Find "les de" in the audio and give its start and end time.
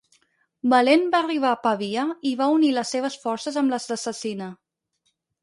3.77-4.01